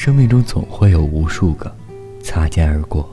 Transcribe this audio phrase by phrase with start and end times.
[0.00, 1.70] 生命中总会有无数个
[2.22, 3.06] 擦肩而过，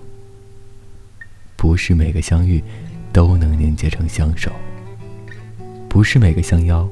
[1.57, 2.63] 不是每个相遇
[3.11, 4.49] 都能凝结成相守，
[5.89, 6.87] 不是每个相邀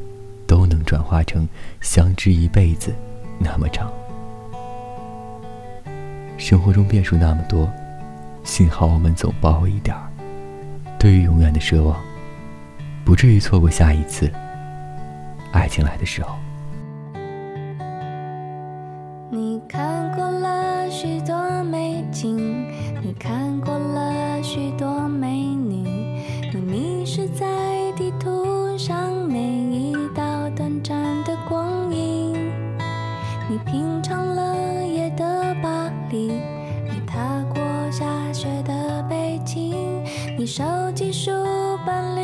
[0.46, 1.48] 都能转化成
[1.80, 2.94] 相知一辈子
[3.40, 3.90] 那么长。
[6.38, 7.72] 生活中变数那么多，
[8.44, 10.12] 幸好我们总抱一点儿，
[11.00, 12.04] 对于永远的奢望，
[13.06, 14.30] 不至于错过下一次
[15.54, 16.36] 爱情来的时候。
[21.06, 22.36] 许多美景，
[23.04, 25.88] 你看过了许多美女，
[26.52, 27.46] 你迷失在
[27.96, 32.34] 地图上每一道短暂的光影，
[33.48, 36.32] 你品尝了夜的巴黎，
[36.90, 38.04] 你踏过下
[38.34, 40.04] 雪的北京，
[40.40, 40.64] 你收
[40.96, 41.30] 集书
[41.86, 42.15] 本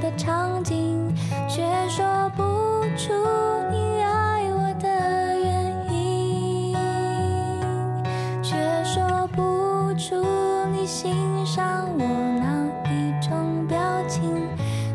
[0.00, 1.14] 的场景，
[1.48, 2.04] 却说
[2.36, 2.42] 不
[2.96, 3.12] 出
[3.70, 4.88] 你爱我的
[5.38, 6.74] 原因，
[8.42, 10.24] 却说不出
[10.72, 11.14] 你欣
[11.44, 12.04] 赏我
[12.38, 12.46] 哪
[12.90, 14.22] 一种表情，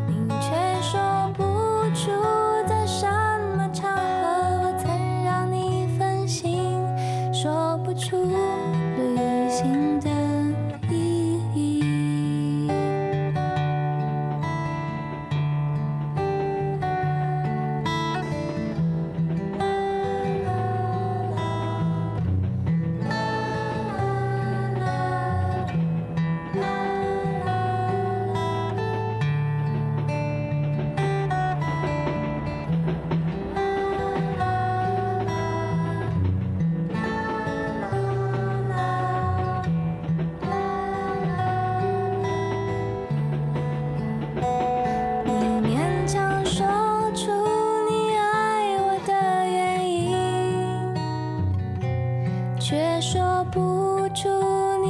[0.06, 1.00] 你却说
[1.34, 1.42] 不
[1.94, 2.10] 出
[2.66, 3.06] 在什
[3.56, 3.98] 么场合
[4.62, 4.90] 我曾
[5.24, 6.72] 让你分心，
[7.32, 8.16] 说不出